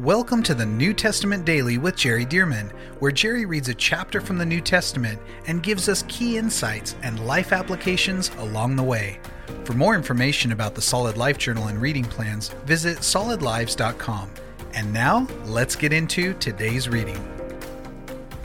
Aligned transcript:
Welcome 0.00 0.42
to 0.42 0.56
the 0.56 0.66
New 0.66 0.92
Testament 0.92 1.44
Daily 1.44 1.78
with 1.78 1.94
Jerry 1.94 2.26
Dirmann, 2.26 2.72
where 2.98 3.12
Jerry 3.12 3.46
reads 3.46 3.68
a 3.68 3.74
chapter 3.74 4.20
from 4.20 4.36
the 4.38 4.44
New 4.44 4.60
Testament 4.60 5.20
and 5.46 5.62
gives 5.62 5.88
us 5.88 6.02
key 6.08 6.36
insights 6.36 6.96
and 7.04 7.24
life 7.24 7.52
applications 7.52 8.32
along 8.38 8.74
the 8.74 8.82
way. 8.82 9.20
For 9.62 9.74
more 9.74 9.94
information 9.94 10.50
about 10.50 10.74
the 10.74 10.82
Solid 10.82 11.16
Life 11.16 11.38
Journal 11.38 11.68
and 11.68 11.80
reading 11.80 12.02
plans, 12.02 12.48
visit 12.64 12.98
solidlives.com. 12.98 14.30
And 14.72 14.92
now, 14.92 15.28
let's 15.44 15.76
get 15.76 15.92
into 15.92 16.34
today's 16.40 16.88
reading. 16.88 17.22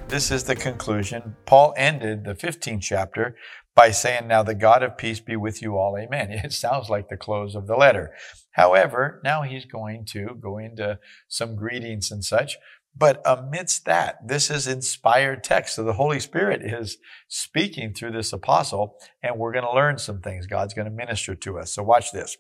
This 0.08 0.30
is 0.30 0.44
the 0.44 0.56
conclusion. 0.56 1.36
Paul 1.48 1.74
ended 1.76 2.26
the 2.26 2.36
15th 2.36 2.82
chapter 2.82 3.36
by 3.74 3.90
saying, 3.90 4.28
Now 4.28 4.44
the 4.44 4.54
God 4.54 4.84
of 4.84 4.98
peace 4.98 5.20
be 5.20 5.36
with 5.36 5.64
you 5.64 5.78
all. 5.78 5.98
Amen. 5.98 6.30
It 6.44 6.54
sounds 6.54 6.90
like 6.90 7.10
the 7.10 7.18
close 7.18 7.56
of 7.56 7.66
the 7.66 7.76
letter. 7.76 8.14
However, 8.60 9.22
now 9.24 9.44
he's 9.44 9.64
going 9.64 10.04
to 10.08 10.38
go 10.38 10.58
into 10.58 11.00
some 11.30 11.56
greetings 11.56 12.12
and 12.12 12.26
such. 12.26 12.58
But 12.94 13.22
amidst 13.24 13.86
that, 13.86 14.28
this 14.28 14.52
is 14.52 14.68
inspired 14.68 15.46
text. 15.46 15.76
So 15.76 15.86
the 15.86 15.94
Holy 15.94 16.20
Spirit 16.20 16.62
is 16.62 16.98
speaking 17.30 17.94
through 17.94 18.12
this 18.12 18.34
apostle, 18.34 18.98
and 19.24 19.38
we're 19.38 19.54
going 19.54 19.64
to 19.64 19.74
learn 19.74 19.98
some 19.98 20.20
things. 20.20 20.46
God's 20.46 20.74
going 20.74 20.90
to 20.90 20.92
minister 20.92 21.36
to 21.36 21.58
us. 21.58 21.72
So 21.72 21.84
watch 21.84 22.12
this. 22.12 22.36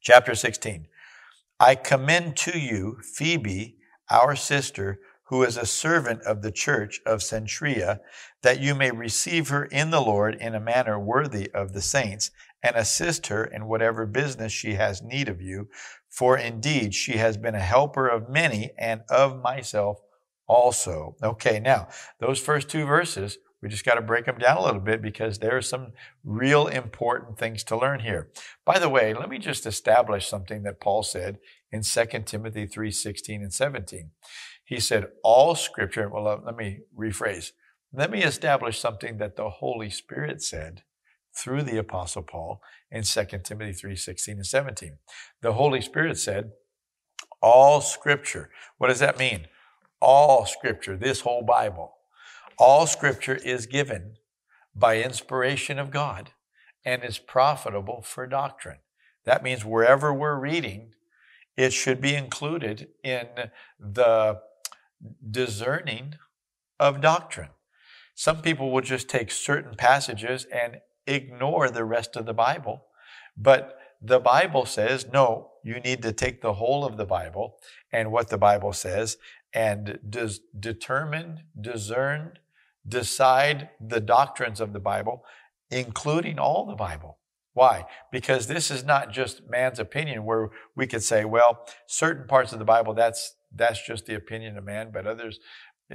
Chapter 0.00 0.36
16. 0.36 0.86
I 1.58 1.74
commend 1.74 2.36
to 2.36 2.56
you 2.56 2.98
Phoebe, 3.02 3.78
our 4.08 4.36
sister, 4.36 5.00
who 5.24 5.42
is 5.42 5.56
a 5.56 5.66
servant 5.66 6.22
of 6.22 6.42
the 6.42 6.52
church 6.52 7.00
of 7.04 7.18
Cenchrea, 7.18 7.98
that 8.42 8.60
you 8.60 8.76
may 8.76 8.92
receive 8.92 9.48
her 9.48 9.64
in 9.64 9.90
the 9.90 10.00
Lord 10.00 10.36
in 10.36 10.54
a 10.54 10.60
manner 10.60 11.00
worthy 11.00 11.50
of 11.50 11.72
the 11.72 11.82
saints, 11.82 12.30
and 12.62 12.76
assist 12.76 13.28
her 13.28 13.44
in 13.44 13.66
whatever 13.66 14.06
business 14.06 14.52
she 14.52 14.74
has 14.74 15.02
need 15.02 15.28
of 15.28 15.40
you. 15.40 15.68
For 16.08 16.36
indeed, 16.36 16.94
she 16.94 17.18
has 17.18 17.36
been 17.36 17.54
a 17.54 17.60
helper 17.60 18.08
of 18.08 18.28
many 18.28 18.72
and 18.78 19.02
of 19.10 19.42
myself 19.42 20.00
also. 20.46 21.16
Okay, 21.22 21.60
now, 21.60 21.88
those 22.20 22.40
first 22.40 22.68
two 22.68 22.86
verses, 22.86 23.38
we 23.62 23.68
just 23.68 23.84
got 23.84 23.94
to 23.94 24.02
break 24.02 24.26
them 24.26 24.38
down 24.38 24.58
a 24.58 24.64
little 24.64 24.80
bit 24.80 25.02
because 25.02 25.38
there 25.38 25.56
are 25.56 25.62
some 25.62 25.92
real 26.24 26.66
important 26.66 27.38
things 27.38 27.64
to 27.64 27.76
learn 27.76 28.00
here. 28.00 28.30
By 28.64 28.78
the 28.78 28.88
way, 28.88 29.14
let 29.14 29.28
me 29.28 29.38
just 29.38 29.66
establish 29.66 30.26
something 30.26 30.62
that 30.62 30.80
Paul 30.80 31.02
said 31.02 31.38
in 31.70 31.82
2 31.82 32.04
Timothy 32.24 32.66
3 32.66 32.90
16 32.90 33.42
and 33.42 33.52
17. 33.52 34.10
He 34.64 34.80
said, 34.80 35.06
All 35.22 35.54
scripture, 35.54 36.08
well, 36.08 36.42
let 36.44 36.56
me 36.56 36.80
rephrase. 36.96 37.52
Let 37.92 38.10
me 38.10 38.22
establish 38.22 38.78
something 38.78 39.18
that 39.18 39.36
the 39.36 39.48
Holy 39.48 39.90
Spirit 39.90 40.42
said 40.42 40.82
through 41.36 41.62
the 41.62 41.76
Apostle 41.76 42.22
Paul 42.22 42.60
in 42.90 43.02
2 43.02 43.44
Timothy 43.44 43.72
3:16 43.72 44.36
and 44.36 44.46
17. 44.46 44.98
The 45.42 45.52
Holy 45.52 45.80
Spirit 45.80 46.18
said, 46.18 46.52
All 47.42 47.80
scripture. 47.80 48.50
What 48.78 48.88
does 48.88 49.00
that 49.00 49.18
mean? 49.18 49.48
All 50.00 50.46
scripture, 50.46 50.96
this 50.96 51.20
whole 51.20 51.42
Bible. 51.42 51.94
All 52.58 52.86
scripture 52.86 53.36
is 53.36 53.66
given 53.66 54.16
by 54.74 55.02
inspiration 55.02 55.78
of 55.78 55.90
God 55.90 56.32
and 56.84 57.04
is 57.04 57.18
profitable 57.18 58.02
for 58.02 58.26
doctrine. 58.26 58.78
That 59.24 59.42
means 59.42 59.64
wherever 59.64 60.14
we're 60.14 60.38
reading, 60.38 60.92
it 61.56 61.72
should 61.72 62.00
be 62.00 62.14
included 62.14 62.88
in 63.02 63.26
the 63.78 64.40
discerning 65.30 66.14
of 66.78 67.00
doctrine. 67.00 67.50
Some 68.14 68.40
people 68.40 68.70
will 68.70 68.82
just 68.82 69.08
take 69.08 69.30
certain 69.30 69.74
passages 69.74 70.46
and 70.52 70.78
ignore 71.06 71.70
the 71.70 71.84
rest 71.84 72.16
of 72.16 72.26
the 72.26 72.34
Bible. 72.34 72.84
But 73.36 73.78
the 74.02 74.20
Bible 74.20 74.66
says, 74.66 75.06
no, 75.12 75.52
you 75.64 75.80
need 75.80 76.02
to 76.02 76.12
take 76.12 76.42
the 76.42 76.54
whole 76.54 76.84
of 76.84 76.96
the 76.96 77.06
Bible 77.06 77.58
and 77.92 78.12
what 78.12 78.28
the 78.28 78.38
Bible 78.38 78.72
says 78.72 79.16
and 79.52 79.98
determine, 80.58 81.44
discern, 81.58 82.38
decide 82.86 83.70
the 83.80 84.00
doctrines 84.00 84.60
of 84.60 84.72
the 84.72 84.80
Bible, 84.80 85.24
including 85.70 86.38
all 86.38 86.66
the 86.66 86.76
Bible. 86.76 87.18
Why? 87.54 87.86
Because 88.12 88.48
this 88.48 88.70
is 88.70 88.84
not 88.84 89.12
just 89.12 89.48
man's 89.48 89.78
opinion 89.78 90.24
where 90.24 90.50
we 90.74 90.86
could 90.86 91.02
say, 91.02 91.24
well, 91.24 91.66
certain 91.86 92.26
parts 92.26 92.52
of 92.52 92.58
the 92.58 92.66
Bible, 92.66 92.92
that's, 92.92 93.34
that's 93.54 93.84
just 93.84 94.04
the 94.04 94.14
opinion 94.14 94.58
of 94.58 94.64
man, 94.64 94.90
but 94.92 95.06
others, 95.06 95.40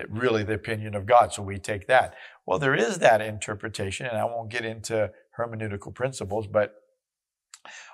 really 0.10 0.44
the 0.44 0.54
opinion 0.54 0.96
of 0.96 1.06
God. 1.06 1.34
So 1.34 1.42
we 1.44 1.58
take 1.58 1.88
that. 1.88 2.16
Well, 2.46 2.60
there 2.60 2.76
is 2.76 3.00
that 3.00 3.22
interpretation, 3.22 4.06
and 4.06 4.18
I 4.18 4.26
won't 4.26 4.50
get 4.50 4.66
into 4.66 5.12
hermeneutical 5.38 5.94
principles, 5.94 6.48
but 6.48 6.76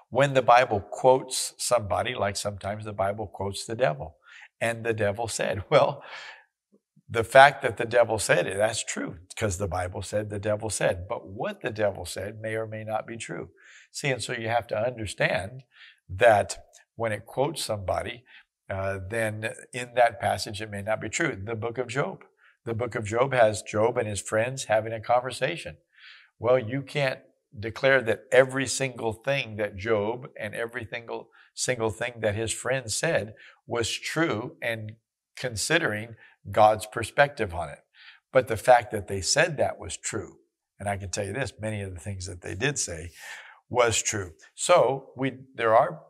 when 0.09 0.33
the 0.33 0.41
Bible 0.41 0.79
quotes 0.79 1.53
somebody, 1.57 2.15
like 2.15 2.37
sometimes 2.37 2.85
the 2.85 2.93
Bible 2.93 3.27
quotes 3.27 3.65
the 3.65 3.75
devil, 3.75 4.17
and 4.61 4.85
the 4.85 4.93
devil 4.93 5.27
said, 5.27 5.63
well, 5.69 6.03
the 7.09 7.23
fact 7.23 7.61
that 7.61 7.77
the 7.77 7.85
devil 7.85 8.19
said 8.19 8.47
it, 8.47 8.57
that's 8.57 8.83
true 8.83 9.15
because 9.29 9.57
the 9.57 9.67
Bible 9.67 10.01
said 10.01 10.29
the 10.29 10.39
devil 10.39 10.69
said. 10.69 11.07
But 11.07 11.27
what 11.27 11.61
the 11.61 11.71
devil 11.71 12.05
said 12.05 12.41
may 12.41 12.55
or 12.55 12.67
may 12.67 12.83
not 12.83 13.07
be 13.07 13.15
true. 13.15 13.49
See, 13.91 14.09
and 14.09 14.21
so 14.21 14.33
you 14.33 14.49
have 14.49 14.67
to 14.67 14.77
understand 14.77 15.63
that 16.09 16.57
when 16.95 17.13
it 17.13 17.25
quotes 17.25 17.63
somebody, 17.63 18.23
uh, 18.69 18.99
then 19.09 19.53
in 19.73 19.93
that 19.95 20.19
passage 20.19 20.61
it 20.61 20.71
may 20.71 20.81
not 20.81 21.01
be 21.01 21.09
true. 21.09 21.39
The 21.41 21.55
book 21.55 21.77
of 21.77 21.87
Job. 21.87 22.23
The 22.65 22.73
book 22.73 22.95
of 22.95 23.05
Job 23.05 23.33
has 23.33 23.61
Job 23.61 23.97
and 23.97 24.07
his 24.07 24.21
friends 24.21 24.65
having 24.65 24.91
a 24.91 24.99
conversation. 24.99 25.77
Well, 26.39 26.59
you 26.59 26.81
can't 26.81 27.19
declare 27.57 28.01
that 28.01 28.25
every 28.31 28.67
single 28.67 29.13
thing 29.13 29.55
that 29.55 29.77
Job 29.77 30.27
and 30.39 30.53
every 30.53 30.87
single, 30.91 31.29
single 31.53 31.89
thing 31.89 32.15
that 32.19 32.35
his 32.35 32.51
friends 32.51 32.95
said 32.95 33.33
was 33.65 33.89
true 33.89 34.57
and 34.61 34.93
considering 35.37 36.15
God's 36.51 36.85
perspective 36.85 37.53
on 37.53 37.69
it. 37.69 37.79
But 38.33 38.47
the 38.47 38.57
fact 38.57 38.91
that 38.91 39.07
they 39.07 39.21
said 39.21 39.57
that 39.57 39.79
was 39.79 39.97
true, 39.97 40.37
and 40.79 40.89
I 40.89 40.97
can 40.97 41.09
tell 41.09 41.25
you 41.25 41.33
this, 41.33 41.53
many 41.59 41.81
of 41.81 41.93
the 41.93 41.99
things 41.99 42.25
that 42.27 42.41
they 42.41 42.53
did 42.53 42.77
say 42.77 43.11
was 43.69 44.01
true. 44.01 44.33
So 44.55 45.11
we, 45.15 45.33
there 45.55 45.75
are 45.75 46.01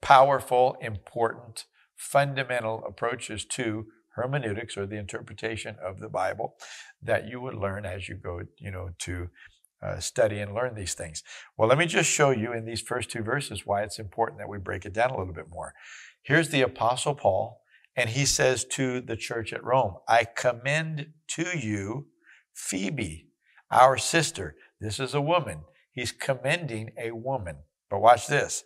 powerful, 0.00 0.76
important, 0.80 1.64
fundamental 2.02 2.82
approaches 2.84 3.44
to 3.44 3.86
hermeneutics 4.16 4.76
or 4.76 4.86
the 4.86 4.98
interpretation 4.98 5.76
of 5.82 6.00
the 6.00 6.08
Bible 6.08 6.56
that 7.00 7.28
you 7.28 7.40
would 7.40 7.54
learn 7.54 7.86
as 7.86 8.08
you 8.08 8.16
go, 8.16 8.40
you 8.58 8.72
know, 8.72 8.90
to 8.98 9.28
uh, 9.80 10.00
study 10.00 10.40
and 10.40 10.52
learn 10.52 10.74
these 10.74 10.94
things. 10.94 11.22
Well, 11.56 11.68
let 11.68 11.78
me 11.78 11.86
just 11.86 12.10
show 12.10 12.30
you 12.30 12.52
in 12.52 12.66
these 12.66 12.80
first 12.80 13.08
two 13.08 13.22
verses 13.22 13.64
why 13.64 13.82
it's 13.82 14.00
important 14.00 14.40
that 14.40 14.48
we 14.48 14.58
break 14.58 14.84
it 14.84 14.92
down 14.92 15.10
a 15.10 15.16
little 15.16 15.32
bit 15.32 15.48
more. 15.48 15.74
Here's 16.22 16.48
the 16.48 16.62
Apostle 16.62 17.14
Paul, 17.14 17.60
and 17.96 18.10
he 18.10 18.26
says 18.26 18.64
to 18.72 19.00
the 19.00 19.16
church 19.16 19.52
at 19.52 19.64
Rome, 19.64 19.94
I 20.08 20.24
commend 20.24 21.12
to 21.28 21.56
you 21.56 22.08
Phoebe, 22.52 23.28
our 23.70 23.96
sister. 23.96 24.56
This 24.80 24.98
is 24.98 25.14
a 25.14 25.20
woman. 25.20 25.60
He's 25.92 26.12
commending 26.12 26.90
a 26.98 27.12
woman. 27.12 27.58
But 27.88 28.00
watch 28.00 28.26
this. 28.26 28.64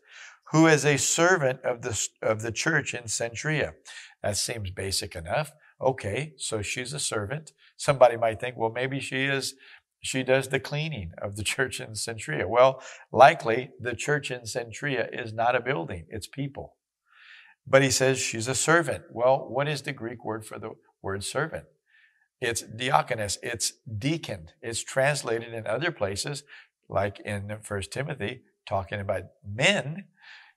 Who 0.52 0.66
is 0.66 0.84
a 0.84 0.96
servant 0.96 1.60
of 1.64 1.82
the, 1.82 2.08
of 2.22 2.42
the 2.42 2.52
church 2.52 2.94
in 2.94 3.04
Cenchrea. 3.04 3.72
That 4.22 4.36
seems 4.36 4.70
basic 4.70 5.16
enough. 5.16 5.52
Okay, 5.80 6.34
so 6.38 6.62
she's 6.62 6.92
a 6.92 7.00
servant. 7.00 7.52
Somebody 7.76 8.16
might 8.16 8.40
think, 8.40 8.56
well, 8.56 8.72
maybe 8.72 9.00
she 9.00 9.24
is 9.24 9.54
she 10.02 10.22
does 10.22 10.48
the 10.48 10.60
cleaning 10.60 11.12
of 11.20 11.36
the 11.36 11.42
church 11.54 11.80
in 11.80 11.90
Cenchrea. 11.90 12.48
Well, 12.48 12.82
likely 13.12 13.70
the 13.80 13.94
church 13.94 14.30
in 14.30 14.42
Cenchrea 14.42 15.08
is 15.12 15.32
not 15.32 15.56
a 15.56 15.60
building, 15.60 16.06
it's 16.08 16.26
people. 16.26 16.76
But 17.66 17.82
he 17.82 17.90
says 17.90 18.18
she's 18.18 18.46
a 18.46 18.54
servant. 18.54 19.04
Well, 19.10 19.48
what 19.48 19.68
is 19.68 19.82
the 19.82 19.92
Greek 19.92 20.24
word 20.24 20.46
for 20.46 20.58
the 20.58 20.70
word 21.02 21.24
servant? 21.24 21.64
It's 22.40 22.62
diakonos, 22.62 23.38
it's 23.42 23.72
deacon. 23.98 24.48
It's 24.62 24.84
translated 24.84 25.52
in 25.52 25.66
other 25.66 25.90
places, 25.90 26.44
like 26.88 27.18
in 27.20 27.58
First 27.62 27.90
Timothy, 27.90 28.42
talking 28.66 29.00
about 29.00 29.24
men 29.46 30.04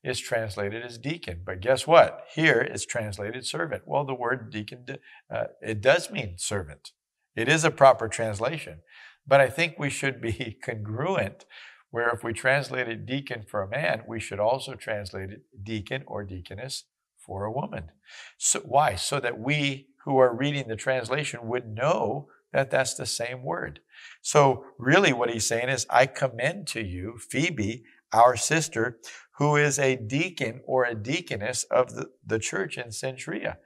is 0.03 0.19
translated 0.19 0.83
as 0.83 0.97
deacon. 0.97 1.41
But 1.45 1.61
guess 1.61 1.85
what? 1.85 2.25
Here 2.33 2.61
it's 2.61 2.85
translated 2.85 3.45
servant. 3.45 3.83
Well, 3.85 4.05
the 4.05 4.13
word 4.13 4.51
deacon, 4.51 4.85
uh, 5.29 5.45
it 5.61 5.81
does 5.81 6.09
mean 6.09 6.35
servant. 6.37 6.91
It 7.35 7.49
is 7.49 7.63
a 7.63 7.71
proper 7.71 8.07
translation. 8.07 8.79
But 9.27 9.41
I 9.41 9.49
think 9.49 9.77
we 9.77 9.89
should 9.89 10.21
be 10.21 10.57
congruent, 10.63 11.45
where 11.91 12.09
if 12.09 12.23
we 12.23 12.33
translated 12.33 13.05
deacon 13.05 13.45
for 13.47 13.61
a 13.61 13.69
man, 13.69 14.03
we 14.07 14.19
should 14.19 14.39
also 14.39 14.75
translate 14.75 15.29
it 15.31 15.41
deacon 15.63 16.03
or 16.07 16.23
deaconess 16.23 16.85
for 17.17 17.45
a 17.45 17.51
woman. 17.51 17.91
So, 18.37 18.61
why? 18.61 18.95
So 18.95 19.19
that 19.19 19.39
we 19.39 19.87
who 20.05 20.17
are 20.17 20.35
reading 20.35 20.67
the 20.67 20.75
translation 20.75 21.47
would 21.47 21.67
know 21.67 22.27
that 22.51 22.71
that's 22.71 22.95
the 22.95 23.05
same 23.05 23.43
word. 23.43 23.81
So, 24.21 24.65
really, 24.77 25.13
what 25.13 25.29
he's 25.29 25.45
saying 25.45 25.69
is, 25.69 25.85
I 25.89 26.07
commend 26.07 26.67
to 26.69 26.83
you 26.83 27.17
Phoebe, 27.19 27.83
our 28.13 28.35
sister, 28.35 28.97
who 29.37 29.55
is 29.55 29.79
a 29.79 29.95
deacon 29.95 30.61
or 30.65 30.83
a 30.83 30.95
deaconess 30.95 31.63
of 31.65 31.95
the, 31.95 32.09
the 32.25 32.39
church 32.39 32.77
in 32.77 32.87
Cenchrea. 32.87 33.57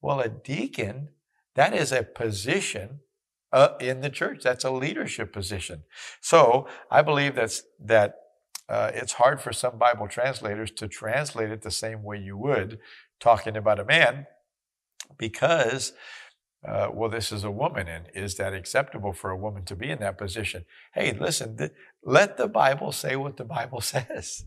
Well, 0.00 0.20
a 0.20 0.28
deacon, 0.28 1.08
that 1.54 1.74
is 1.74 1.92
a 1.92 2.02
position 2.02 3.00
uh, 3.52 3.70
in 3.80 4.00
the 4.00 4.10
church. 4.10 4.42
That's 4.42 4.64
a 4.64 4.70
leadership 4.70 5.32
position. 5.32 5.82
So 6.20 6.68
I 6.90 7.02
believe 7.02 7.34
that's, 7.34 7.64
that 7.84 8.14
uh, 8.68 8.92
it's 8.94 9.14
hard 9.14 9.40
for 9.40 9.52
some 9.52 9.78
Bible 9.78 10.08
translators 10.08 10.70
to 10.72 10.88
translate 10.88 11.50
it 11.50 11.62
the 11.62 11.70
same 11.70 12.02
way 12.02 12.18
you 12.18 12.36
would 12.36 12.78
talking 13.18 13.56
about 13.56 13.80
a 13.80 13.84
man 13.84 14.26
because, 15.18 15.92
uh, 16.66 16.88
well, 16.92 17.08
this 17.08 17.32
is 17.32 17.42
a 17.42 17.50
woman, 17.50 17.88
and 17.88 18.06
is 18.14 18.34
that 18.34 18.52
acceptable 18.52 19.12
for 19.12 19.30
a 19.30 19.36
woman 19.36 19.64
to 19.64 19.74
be 19.74 19.90
in 19.90 19.98
that 20.00 20.18
position? 20.18 20.66
Hey, 20.94 21.16
listen, 21.18 21.56
th- 21.56 21.72
let 22.04 22.36
the 22.36 22.48
Bible 22.48 22.92
say 22.92 23.16
what 23.16 23.38
the 23.38 23.44
Bible 23.44 23.80
says. 23.80 24.44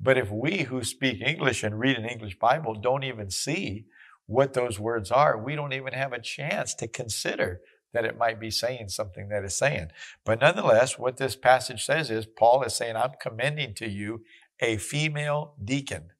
But 0.00 0.18
if 0.18 0.30
we 0.30 0.62
who 0.62 0.82
speak 0.82 1.20
English 1.20 1.62
and 1.62 1.78
read 1.78 1.96
an 1.96 2.04
English 2.04 2.38
Bible 2.38 2.74
don't 2.74 3.04
even 3.04 3.30
see 3.30 3.86
what 4.26 4.54
those 4.54 4.80
words 4.80 5.12
are, 5.12 5.38
we 5.38 5.54
don't 5.54 5.72
even 5.72 5.92
have 5.92 6.12
a 6.12 6.20
chance 6.20 6.74
to 6.74 6.88
consider 6.88 7.60
that 7.92 8.04
it 8.04 8.18
might 8.18 8.40
be 8.40 8.50
saying 8.50 8.88
something 8.88 9.28
that 9.28 9.44
is 9.44 9.56
saying. 9.56 9.88
But 10.24 10.40
nonetheless, 10.40 10.98
what 10.98 11.18
this 11.18 11.36
passage 11.36 11.84
says 11.84 12.10
is 12.10 12.26
Paul 12.26 12.62
is 12.62 12.74
saying, 12.74 12.96
I'm 12.96 13.12
commending 13.20 13.74
to 13.74 13.88
you 13.88 14.24
a 14.60 14.78
female 14.78 15.54
deacon 15.62 16.11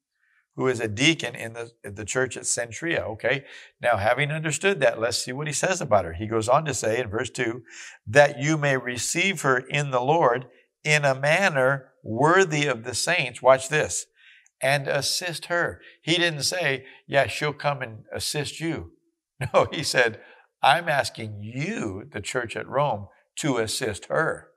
who 0.55 0.67
is 0.67 0.79
a 0.79 0.87
deacon 0.87 1.35
in 1.35 1.53
the, 1.53 1.71
the 1.83 2.05
church 2.05 2.37
at 2.37 2.43
Cenchrea. 2.43 3.01
Okay. 3.01 3.43
Now, 3.81 3.97
having 3.97 4.31
understood 4.31 4.79
that, 4.81 4.99
let's 4.99 5.17
see 5.17 5.31
what 5.31 5.47
he 5.47 5.53
says 5.53 5.81
about 5.81 6.05
her. 6.05 6.13
He 6.13 6.27
goes 6.27 6.47
on 6.47 6.65
to 6.65 6.73
say 6.73 6.99
in 6.99 7.09
verse 7.09 7.29
2 7.29 7.63
that 8.07 8.39
you 8.39 8.57
may 8.57 8.77
receive 8.77 9.41
her 9.41 9.57
in 9.57 9.91
the 9.91 10.01
Lord 10.01 10.45
in 10.83 11.05
a 11.05 11.19
manner 11.19 11.91
worthy 12.03 12.67
of 12.67 12.83
the 12.83 12.93
saints. 12.93 13.41
Watch 13.41 13.69
this. 13.69 14.05
And 14.61 14.87
assist 14.87 15.47
her. 15.47 15.81
He 16.01 16.15
didn't 16.15 16.43
say, 16.43 16.85
yeah, 17.05 17.27
she'll 17.27 17.53
come 17.53 17.81
and 17.81 18.03
assist 18.13 18.59
you. 18.59 18.91
No, 19.53 19.67
he 19.73 19.83
said, 19.83 20.21
I'm 20.61 20.87
asking 20.87 21.39
you, 21.41 22.07
the 22.09 22.21
church 22.21 22.55
at 22.55 22.67
Rome, 22.67 23.07
to 23.37 23.57
assist 23.57 24.05
her. 24.05 24.51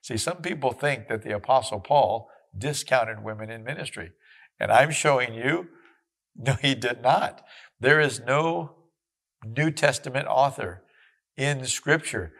See, 0.00 0.16
some 0.16 0.38
people 0.38 0.72
think 0.72 1.06
that 1.06 1.22
the 1.22 1.36
Apostle 1.36 1.78
Paul 1.78 2.28
discounted 2.56 3.24
women 3.24 3.50
in 3.50 3.64
ministry. 3.64 4.12
And 4.60 4.70
I'm 4.70 4.90
showing 4.90 5.34
you, 5.34 5.68
no, 6.36 6.54
he 6.54 6.74
did 6.74 7.02
not. 7.02 7.42
There 7.80 8.00
is 8.00 8.20
no 8.20 8.76
New 9.44 9.70
Testament 9.70 10.26
author 10.28 10.82
in 11.36 11.64
Scripture 11.64 12.32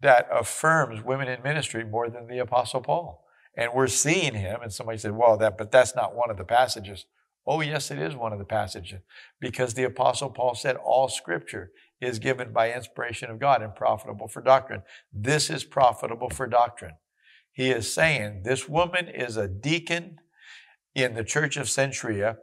that 0.00 0.28
affirms 0.30 1.02
women 1.02 1.28
in 1.28 1.42
ministry 1.42 1.84
more 1.84 2.08
than 2.08 2.26
the 2.26 2.38
Apostle 2.38 2.80
Paul. 2.80 3.24
And 3.56 3.72
we're 3.72 3.86
seeing 3.86 4.34
him, 4.34 4.60
and 4.62 4.72
somebody 4.72 4.98
said, 4.98 5.16
well, 5.16 5.36
that, 5.38 5.56
but 5.56 5.70
that's 5.70 5.94
not 5.94 6.14
one 6.14 6.30
of 6.30 6.36
the 6.36 6.44
passages. 6.44 7.06
Oh, 7.46 7.60
yes, 7.60 7.90
it 7.90 7.98
is 7.98 8.16
one 8.16 8.32
of 8.32 8.38
the 8.38 8.44
passages 8.44 9.00
because 9.40 9.74
the 9.74 9.84
Apostle 9.84 10.30
Paul 10.30 10.54
said 10.54 10.76
all 10.76 11.08
scripture 11.08 11.70
is 12.00 12.18
given 12.18 12.52
by 12.52 12.72
inspiration 12.72 13.30
of 13.30 13.38
God 13.38 13.62
and 13.62 13.74
profitable 13.74 14.28
for 14.28 14.42
doctrine. 14.42 14.82
This 15.12 15.50
is 15.50 15.64
profitable 15.64 16.30
for 16.30 16.46
doctrine. 16.46 16.94
He 17.54 17.70
is 17.70 17.94
saying 17.94 18.42
this 18.42 18.68
woman 18.68 19.08
is 19.08 19.36
a 19.36 19.48
deacon 19.48 20.18
in 20.94 21.14
the 21.14 21.24
church 21.24 21.56
of 21.56 21.66
Cenchrea, 21.66 22.36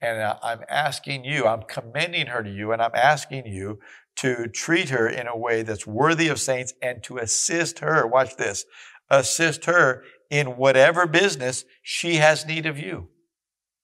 and 0.00 0.20
uh, 0.20 0.36
I'm 0.42 0.60
asking 0.68 1.24
you, 1.24 1.46
I'm 1.46 1.62
commending 1.62 2.26
her 2.28 2.42
to 2.42 2.50
you, 2.50 2.70
and 2.72 2.80
I'm 2.80 2.94
asking 2.94 3.46
you 3.46 3.80
to 4.16 4.46
treat 4.46 4.90
her 4.90 5.08
in 5.08 5.26
a 5.26 5.36
way 5.36 5.62
that's 5.62 5.86
worthy 5.86 6.28
of 6.28 6.38
saints 6.38 6.74
and 6.82 7.02
to 7.04 7.16
assist 7.16 7.78
her. 7.78 8.06
Watch 8.06 8.36
this. 8.36 8.66
Assist 9.08 9.64
her 9.64 10.04
in 10.30 10.58
whatever 10.58 11.06
business 11.06 11.64
she 11.82 12.16
has 12.16 12.44
need 12.44 12.66
of 12.66 12.78
you. 12.78 13.08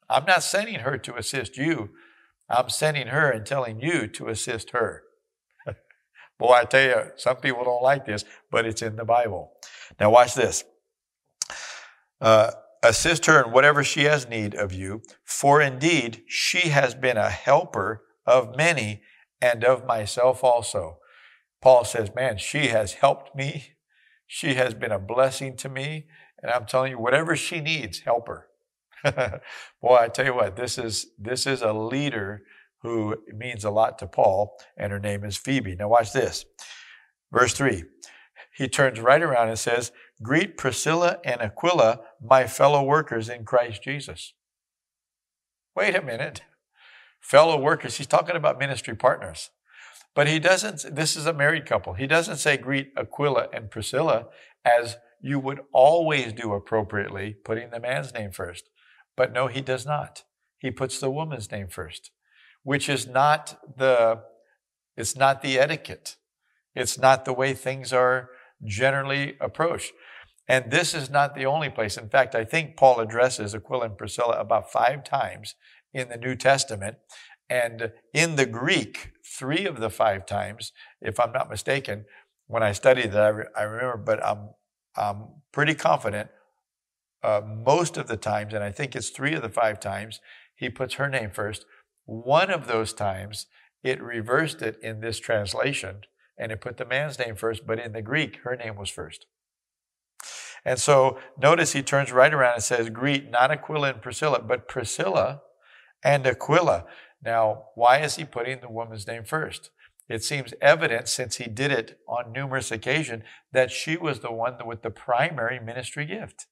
I'm 0.09 0.27
not 0.27 0.43
sending 0.43 0.81
her 0.81 0.99
to 0.99 1.17
assist 1.17 1.57
you. 1.57 1.91
I'm 2.51 2.69
sending 2.69 3.07
her 3.07 3.31
and 3.31 3.47
telling 3.47 3.81
you 3.81 4.07
to 4.09 4.29
assist 4.29 4.71
her. 4.71 5.03
Boy, 6.39 6.53
I 6.53 6.65
tell 6.65 6.83
you, 6.83 7.11
some 7.17 7.37
people 7.37 7.65
don't 7.65 7.83
like 7.83 8.05
this, 8.05 8.27
but 8.51 8.67
it's 8.67 8.83
in 8.83 8.97
the 8.97 9.05
Bible. 9.05 9.53
Now, 9.99 10.11
watch 10.11 10.35
this. 10.35 10.63
Uh, 12.25 12.53
assist 12.83 13.27
her 13.27 13.45
in 13.45 13.53
whatever 13.53 13.85
she 13.85 14.05
has 14.05 14.27
need 14.27 14.55
of 14.55 14.73
you, 14.73 15.03
for 15.23 15.61
indeed 15.61 16.23
she 16.27 16.71
has 16.71 16.95
been 16.95 17.19
a 17.19 17.29
helper 17.29 18.03
of 18.27 18.57
many 18.57 19.03
and 19.43 19.63
of 19.63 19.85
myself 19.85 20.43
also. 20.43 20.97
Paul 21.61 21.85
says, 21.85 22.15
Man, 22.15 22.39
she 22.39 22.69
has 22.69 22.95
helped 22.95 23.37
me. 23.37 23.75
She 24.27 24.55
has 24.55 24.73
been 24.73 24.91
a 24.91 24.99
blessing 24.99 25.55
to 25.59 25.69
me. 25.69 26.07
And 26.43 26.51
I'm 26.51 26.65
telling 26.65 26.93
you, 26.93 26.99
whatever 26.99 27.37
she 27.37 27.61
needs, 27.61 28.01
help 28.01 28.27
her. 28.29 28.47
Boy, 29.83 29.97
I 29.97 30.09
tell 30.09 30.25
you 30.25 30.35
what, 30.35 30.57
this 30.57 30.79
is 30.79 31.09
this 31.19 31.47
is 31.47 31.61
a 31.61 31.75
leader 31.75 32.43
who 32.81 33.17
means 33.35 33.65
a 33.65 33.71
lot 33.71 33.99
to 33.99 34.07
Paul, 34.07 34.57
and 34.79 34.93
her 34.93 34.99
name 34.99 35.25
is 35.25 35.37
Phoebe. 35.37 35.77
Now 35.77 35.89
watch 35.89 36.15
this. 36.15 36.47
Verse 37.31 37.53
3. 37.53 37.85
He 38.57 38.69
turns 38.69 38.99
right 38.99 39.23
around 39.23 39.49
and 39.49 39.59
says, 39.59 39.93
Greet 40.23 40.57
Priscilla 40.57 41.19
and 41.25 41.41
Aquila, 41.41 42.01
my 42.23 42.47
fellow 42.47 42.83
workers 42.83 43.29
in 43.29 43.45
Christ 43.45 43.83
Jesus. 43.83 44.33
Wait 45.75 45.95
a 45.95 46.03
minute. 46.03 46.43
Fellow 47.21 47.59
workers, 47.59 47.97
he's 47.97 48.07
talking 48.07 48.37
about 48.37 48.59
ministry 48.59 48.95
partners. 48.95 49.51
But 50.15 50.29
he 50.29 50.39
doesn't, 50.39 50.95
this 50.95 51.17
is 51.17 51.27
a 51.27 51.33
married 51.33 51.67
couple. 51.67 51.95
He 51.95 52.07
doesn't 52.07 52.37
say 52.37 52.57
greet 52.57 52.93
Aquila 52.97 53.49
and 53.53 53.71
Priscilla 53.71 54.27
as 54.65 54.97
you 55.21 55.41
would 55.41 55.61
always 55.73 56.33
do 56.33 56.53
appropriately, 56.53 57.35
putting 57.45 57.71
the 57.71 57.81
man's 57.81 58.15
name 58.15 58.31
first. 58.31 58.71
But 59.17 59.33
no, 59.33 59.49
he 59.49 59.61
does 59.61 59.85
not. 59.85 60.23
He 60.59 60.71
puts 60.71 61.01
the 61.01 61.11
woman's 61.11 61.51
name 61.51 61.69
first, 61.69 62.11
which 62.63 62.89
is 62.89 63.07
not 63.07 63.59
the, 63.77 64.21
it's 64.97 65.17
not 65.17 65.43
the 65.43 65.59
etiquette. 65.59 66.17
It's 66.75 66.99
not 66.99 67.25
the 67.25 67.33
way 67.33 67.55
things 67.55 67.93
are 67.93 68.29
generally 68.65 69.37
approached. 69.41 69.93
And 70.47 70.71
this 70.71 70.93
is 70.93 71.09
not 71.09 71.35
the 71.35 71.47
only 71.47 71.71
place. 71.71 71.97
In 71.97 72.09
fact, 72.09 72.35
I 72.35 72.45
think 72.45 72.77
Paul 72.77 73.01
addresses 73.01 73.55
Aquila 73.55 73.87
and 73.87 73.99
Priscilla 73.99 74.39
about 74.39 74.71
five 74.71 75.03
times 75.05 75.55
in 75.93 76.09
the 76.09 76.19
New 76.19 76.35
Testament. 76.35 76.97
And 77.49 77.93
in 78.13 78.37
the 78.37 78.47
Greek, 78.47 79.13
three 79.39 79.65
of 79.67 79.81
the 79.81 79.91
five 79.91 80.27
times, 80.27 80.73
if 81.01 81.19
I'm 81.19 81.33
not 81.33 81.51
mistaken, 81.51 82.05
when 82.47 82.63
I 82.63 82.73
studied 82.73 83.13
that, 83.13 83.23
I, 83.23 83.29
re- 83.29 83.47
I 83.57 83.63
remember, 83.63 83.97
but 83.97 84.25
I'm, 84.25 84.51
I'm 84.97 85.27
pretty 85.53 85.75
confident 85.75 86.31
uh, 87.23 87.41
most 87.45 87.97
of 87.97 88.07
the 88.07 88.19
times, 88.19 88.53
and 88.53 88.63
I 88.63 88.71
think 88.71 88.95
it's 88.95 89.09
three 89.09 89.35
of 89.35 89.43
the 89.43 89.49
five 89.49 89.81
times, 89.81 90.21
he 90.55 90.69
puts 90.69 90.95
her 90.95 91.09
name 91.09 91.31
first. 91.31 91.65
One 92.05 92.51
of 92.51 92.67
those 92.67 92.93
times, 92.93 93.47
it 93.83 94.03
reversed 94.03 94.61
it 94.61 94.79
in 94.83 95.01
this 95.01 95.19
translation, 95.19 96.03
and 96.39 96.53
it 96.53 96.61
put 96.61 96.77
the 96.77 96.85
man's 96.85 97.19
name 97.19 97.37
first, 97.37 97.67
but 97.67 97.79
in 97.79 97.93
the 97.93 98.03
Greek, 98.03 98.39
her 98.45 98.57
name 98.57 98.77
was 98.77 98.91
first. 98.91 99.27
And 100.65 100.79
so 100.79 101.19
notice 101.41 101.73
he 101.73 101.83
turns 101.83 102.11
right 102.11 102.33
around 102.33 102.55
and 102.55 102.63
says, 102.63 102.91
Greet 102.91 103.31
not 103.31 103.51
Aquila 103.51 103.91
and 103.91 104.03
Priscilla, 104.03 104.41
but 104.41 104.69
Priscilla 104.69 105.43
and 106.03 106.27
Aquila. 106.27 106.87
Now, 107.23 107.67
why 107.75 107.99
is 107.99 108.17
he 108.17 108.25
putting 108.25 108.61
the 108.61 108.71
woman's 108.71 109.07
name 109.07 109.25
first? 109.25 109.71
It 110.09 110.23
seems 110.23 110.53
evident, 110.61 111.09
since 111.09 111.37
he 111.37 111.49
did 111.49 111.71
it 111.71 111.99
on 112.07 112.33
numerous 112.33 112.71
occasions, 112.71 113.25
that 113.53 113.71
she 113.71 113.97
was 113.97 114.21
the 114.21 114.33
one 114.33 114.55
with 114.67 114.83
the 114.83 114.91
primary 114.91 115.59
ministry 115.59 116.05
gift. 116.05 116.47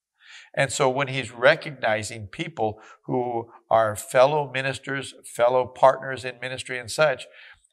And 0.54 0.72
so 0.72 0.88
when 0.88 1.08
he's 1.08 1.30
recognizing 1.30 2.26
people 2.26 2.80
who 3.04 3.50
are 3.70 3.96
fellow 3.96 4.50
ministers, 4.50 5.14
fellow 5.24 5.66
partners 5.66 6.24
in 6.24 6.40
ministry 6.40 6.78
and 6.78 6.90
such, 6.90 7.26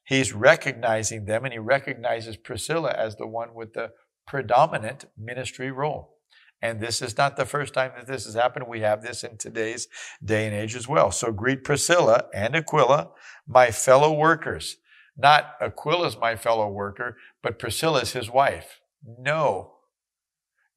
he's 0.10 0.34
recognizing 0.34 1.26
them 1.26 1.46
and 1.46 1.54
he 1.54 1.60
recognizes 1.60 2.36
Priscilla 2.36 2.92
as 2.92 3.16
the 3.16 3.28
one 3.28 3.54
with 3.54 3.74
the 3.74 3.92
predominant 4.28 5.06
ministry 5.18 5.72
role. 5.72 6.16
And 6.62 6.82
this 6.82 7.02
is 7.02 7.16
not 7.18 7.38
the 7.38 7.46
first 7.46 7.74
time 7.74 7.92
that 7.96 8.08
this 8.08 8.26
has 8.26 8.34
happened. 8.34 8.68
We 8.68 8.82
have 8.82 9.02
this 9.02 9.24
in 9.24 9.38
today's 9.38 9.88
day 10.24 10.46
and 10.46 10.54
age 10.54 10.76
as 10.76 10.88
well. 10.90 11.12
So 11.12 11.32
greet 11.32 11.64
Priscilla 11.64 12.26
and 12.34 12.56
Aquila, 12.56 13.12
my 13.48 13.72
fellow 13.72 14.12
workers. 14.12 14.78
Not 15.16 15.54
Aquila's 15.62 16.18
my 16.18 16.36
fellow 16.36 16.68
worker, 16.68 17.16
but 17.42 17.60
Priscilla's 17.60 18.12
his 18.12 18.30
wife. 18.30 18.82
No, 19.18 19.74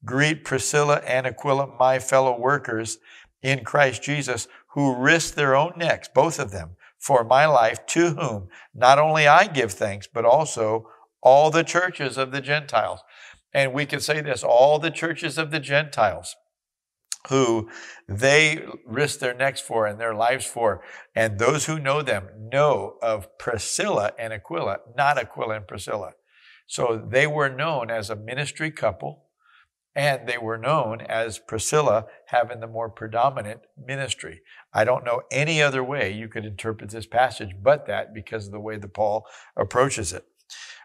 Greet 0.05 0.43
Priscilla 0.43 1.01
and 1.07 1.25
Aquila, 1.25 1.67
my 1.79 1.99
fellow 1.99 2.37
workers 2.37 2.97
in 3.41 3.63
Christ 3.63 4.03
Jesus, 4.03 4.47
who 4.73 4.95
risked 4.95 5.35
their 5.35 5.55
own 5.55 5.73
necks, 5.77 6.09
both 6.13 6.39
of 6.39 6.51
them, 6.51 6.75
for 7.03 7.25
my 7.25 7.45
life, 7.45 7.85
to 7.85 8.11
whom 8.11 8.47
not 8.73 8.97
only 8.97 9.27
I 9.27 9.45
give 9.47 9.73
thanks, 9.73 10.07
but 10.07 10.23
also 10.23 10.87
all 11.21 11.51
the 11.51 11.63
churches 11.63 12.17
of 12.17 12.31
the 12.31 12.39
Gentiles. 12.39 13.01
And 13.53 13.73
we 13.73 13.85
can 13.85 13.99
say 13.99 14.21
this 14.21 14.41
all 14.41 14.79
the 14.79 14.89
churches 14.89 15.37
of 15.37 15.51
the 15.51 15.59
Gentiles 15.59 16.35
who 17.29 17.69
they 18.07 18.65
risk 18.85 19.19
their 19.19 19.33
necks 19.33 19.59
for 19.59 19.85
and 19.85 19.99
their 19.99 20.13
lives 20.13 20.45
for. 20.45 20.81
And 21.15 21.39
those 21.39 21.65
who 21.65 21.79
know 21.79 22.01
them 22.01 22.29
know 22.51 22.95
of 23.01 23.37
Priscilla 23.37 24.11
and 24.17 24.33
Aquila, 24.33 24.79
not 24.97 25.17
Aquila 25.17 25.55
and 25.57 25.67
Priscilla. 25.67 26.11
So 26.67 27.05
they 27.09 27.27
were 27.27 27.49
known 27.49 27.89
as 27.91 28.09
a 28.09 28.15
ministry 28.15 28.71
couple 28.71 29.22
and 29.95 30.27
they 30.27 30.37
were 30.37 30.57
known 30.57 31.01
as 31.01 31.39
Priscilla 31.39 32.05
having 32.27 32.59
the 32.59 32.67
more 32.67 32.89
predominant 32.89 33.61
ministry. 33.77 34.41
I 34.73 34.83
don't 34.83 35.05
know 35.05 35.21
any 35.31 35.61
other 35.61 35.83
way 35.83 36.11
you 36.11 36.27
could 36.27 36.45
interpret 36.45 36.89
this 36.89 37.05
passage 37.05 37.55
but 37.61 37.85
that 37.87 38.13
because 38.13 38.47
of 38.47 38.51
the 38.51 38.59
way 38.59 38.77
that 38.77 38.93
Paul 38.93 39.25
approaches 39.55 40.11
it. 40.13 40.25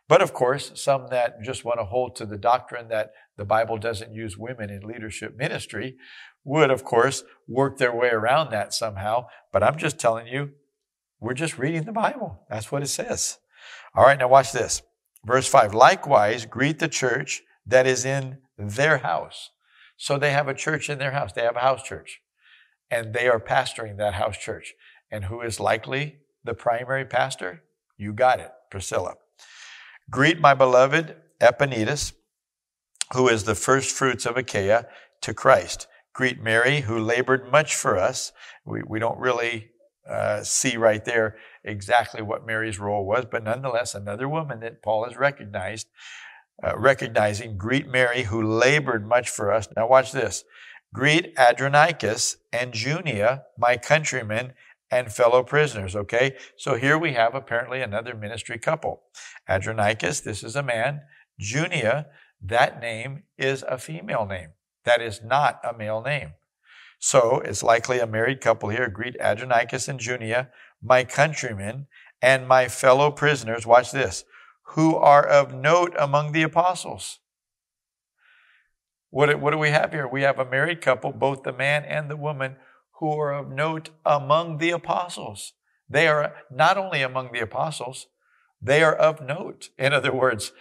But 0.09 0.23
of 0.23 0.33
course, 0.33 0.73
some 0.75 1.09
that 1.11 1.43
just 1.43 1.65
want 1.65 1.81
to 1.81 1.85
hold 1.85 2.17
to 2.17 2.27
the 2.27 2.39
doctrine 2.39 2.89
that 2.89 3.13
the 3.37 3.45
Bible 3.45 3.77
doesn't 3.77 4.15
use 4.15 4.39
women 4.39 4.71
in 4.71 4.81
leadership 4.81 5.37
ministry 5.37 5.97
would, 6.45 6.71
of 6.71 6.83
course, 6.83 7.25
work 7.47 7.77
their 7.77 7.95
way 7.95 8.09
around 8.09 8.51
that 8.51 8.73
somehow. 8.73 9.27
But 9.53 9.63
I'm 9.63 9.77
just 9.77 9.99
telling 9.99 10.27
you, 10.27 10.53
we're 11.21 11.35
just 11.35 11.59
reading 11.59 11.85
the 11.85 11.93
Bible. 11.93 12.47
That's 12.49 12.73
what 12.73 12.83
it 12.83 12.89
says. 12.89 13.39
All 13.95 14.05
right, 14.05 14.19
now 14.19 14.29
watch 14.29 14.53
this. 14.53 14.83
Verse 15.27 15.47
5 15.47 15.75
Likewise, 15.75 16.47
greet 16.47 16.79
the 16.79 16.89
church 16.89 17.43
that 17.67 17.87
is 17.87 18.05
in 18.05 18.39
their 18.59 18.99
house. 18.99 19.51
So 19.97 20.19
they 20.19 20.33
have 20.33 20.49
a 20.49 20.55
church 20.55 20.91
in 20.91 20.99
their 20.99 21.13
house. 21.13 21.33
They 21.33 21.43
have 21.43 21.57
a 21.57 21.61
house 21.61 21.83
church. 21.83 22.21
And 22.91 23.15
they 23.15 23.29
are 23.29 23.41
pastoring 23.41 23.97
that 23.97 24.15
house 24.15 24.37
church. 24.37 24.75
And 25.11 25.25
who 25.25 25.41
is 25.41 25.61
likely 25.61 26.19
the 26.45 26.55
primary 26.55 27.05
pastor? 27.05 27.63
You 27.97 28.13
got 28.13 28.41
it, 28.41 28.51
Priscilla. 28.71 29.15
Greet 30.11 30.41
my 30.41 30.55
beloved 30.55 31.17
Epaenetus, 31.41 32.13
who 33.15 33.29
is 33.29 33.45
the 33.45 33.55
first 33.55 33.97
fruits 33.97 34.27
of 34.27 34.37
Achaia, 34.37 34.87
to 35.23 35.35
Christ. 35.35 35.87
Greet 36.13 36.43
Mary, 36.43 36.81
who 36.81 36.99
labored 36.99 37.51
much 37.51 37.75
for 37.75 37.97
us. 37.97 38.33
We, 38.65 38.83
we 38.87 38.99
don't 38.99 39.19
really 39.19 39.71
uh, 40.09 40.43
see 40.43 40.77
right 40.77 41.05
there 41.05 41.37
exactly 41.65 42.23
what 42.23 42.47
Mary's 42.47 42.79
role 42.79 43.05
was, 43.05 43.27
but 43.31 43.45
nonetheless, 43.45 43.95
another 43.95 44.29
woman 44.29 44.61
that 44.61 44.83
Paul 44.83 45.05
has 45.05 45.17
recognized, 45.17 45.89
uh, 46.63 46.77
recognizing, 46.79 47.57
greet 47.57 47.89
Mary 47.89 48.25
who 48.25 48.43
labored 48.43 49.07
much 49.07 49.31
for 49.31 49.53
us. 49.53 49.69
Now 49.77 49.89
watch 49.89 50.13
this. 50.13 50.45
Greet 50.93 51.39
Andronicus 51.39 52.39
and 52.53 52.73
Junia, 52.73 53.45
my 53.59 53.77
countrymen 53.77 54.55
and 54.91 55.13
fellow 55.13 55.43
prisoners. 55.43 55.95
Okay. 55.95 56.37
So 56.57 56.75
here 56.77 56.99
we 56.99 57.13
have 57.13 57.35
apparently 57.35 57.83
another 57.83 58.15
ministry 58.15 58.59
couple. 58.59 59.03
Andronicus, 59.49 60.21
this 60.21 60.43
is 60.43 60.57
a 60.57 60.63
man. 60.63 61.03
Junia, 61.39 62.07
that 62.43 62.81
name 62.81 63.25
is 63.37 63.65
a 63.69 63.79
female 63.79 64.27
name. 64.27 64.51
That 64.85 65.03
is 65.03 65.21
not 65.23 65.61
a 65.63 65.77
male 65.77 66.01
name. 66.01 66.35
So 66.99 67.41
it's 67.41 67.63
likely 67.63 68.01
a 68.01 68.07
married 68.07 68.41
couple 68.41 68.71
here. 68.71 68.89
Greet 68.89 69.21
Andronicus 69.21 69.89
and 69.89 70.01
Junia, 70.01 70.49
my 70.83 71.05
countrymen, 71.05 71.87
and 72.21 72.49
my 72.49 72.69
fellow 72.69 73.11
prisoners. 73.11 73.67
Watch 73.67 73.93
this. 73.93 74.25
Who 74.73 74.97
are 74.97 75.27
of 75.27 75.55
note 75.55 75.95
among 75.99 76.33
the 76.33 76.43
apostles. 76.43 77.21
What, 79.11 79.41
what 79.41 79.53
do 79.53 79.59
we 79.59 79.71
have 79.71 79.93
here? 79.93 80.07
We 80.07 80.23
have 80.23 80.39
a 80.39 80.45
married 80.45 80.81
couple, 80.81 81.13
both 81.13 81.43
the 81.43 81.53
man 81.53 81.85
and 81.85 82.11
the 82.11 82.17
woman, 82.17 82.57
who 82.99 83.13
are 83.13 83.33
of 83.33 83.51
note 83.51 83.91
among 84.05 84.59
the 84.59 84.71
apostles. 84.71 85.55
They 85.89 86.09
are 86.09 86.35
not 86.51 86.77
only 86.77 87.03
among 87.03 87.33
the 87.33 87.41
apostles, 87.41 88.07
they 88.61 88.83
are 88.83 88.95
of 88.95 89.21
note. 89.23 89.71
In 89.79 89.93
other 89.93 90.13
words, 90.13 90.53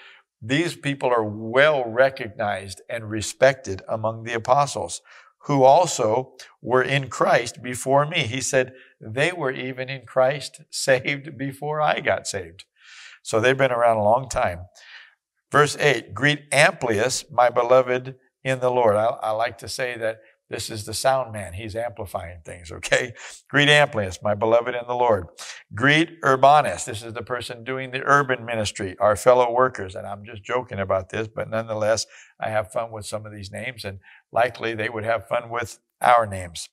these 0.42 0.76
people 0.76 1.10
are 1.10 1.26
well 1.26 1.84
recognized 1.84 2.82
and 2.90 3.10
respected 3.10 3.82
among 3.90 4.24
the 4.24 4.34
apostles 4.34 5.02
who 5.48 5.64
also 5.64 6.34
were 6.62 6.84
in 6.84 7.10
Christ 7.10 7.64
before 7.64 8.06
me. 8.06 8.20
He 8.20 8.42
said, 8.42 8.74
they 9.00 9.32
were 9.32 9.52
even 9.52 9.90
in 9.90 10.06
Christ 10.06 10.62
saved 10.70 11.38
before 11.38 11.82
I 11.82 12.00
got 12.00 12.28
saved. 12.28 12.66
So 13.28 13.42
they've 13.42 13.58
been 13.58 13.74
around 13.74 13.98
a 13.98 14.04
long 14.04 14.30
time. 14.30 14.68
Verse 15.52 15.76
8 15.78 16.14
Greet 16.14 16.50
Amplias, 16.52 17.26
my 17.30 17.50
beloved 17.50 18.16
in 18.42 18.62
the 18.62 18.72
Lord. 18.72 18.96
I, 18.96 19.08
I 19.22 19.32
like 19.32 19.58
to 19.58 19.68
say 19.68 19.98
that 19.98 20.20
this 20.50 20.70
is 20.70 20.86
the 20.86 20.94
sound 20.94 21.34
man. 21.34 21.52
He's 21.52 21.76
amplifying 21.76 22.40
things, 22.46 22.72
okay? 22.72 23.12
Greet 23.50 23.68
Amplias, 23.68 24.24
my 24.24 24.34
beloved 24.34 24.74
in 24.74 24.88
the 24.88 24.96
Lord. 24.96 25.26
Greet 25.76 26.12
Urbanus. 26.24 26.86
This 26.86 27.04
is 27.04 27.12
the 27.12 27.22
person 27.22 27.66
doing 27.66 27.92
the 27.92 28.02
urban 28.06 28.46
ministry, 28.46 28.96
our 28.98 29.18
fellow 29.18 29.52
workers. 29.52 29.94
And 29.94 30.08
I'm 30.08 30.24
just 30.24 30.46
joking 30.46 30.80
about 30.80 31.10
this, 31.10 31.28
but 31.28 31.50
nonetheless, 31.50 32.06
I 32.40 32.48
have 32.48 32.72
fun 32.72 32.94
with 32.94 33.06
some 33.06 33.26
of 33.26 33.34
these 33.34 33.52
names, 33.52 33.84
and 33.84 34.00
likely 34.32 34.74
they 34.74 34.88
would 34.88 35.04
have 35.04 35.28
fun 35.28 35.50
with 35.50 35.80
our 36.02 36.26
names. 36.26 36.70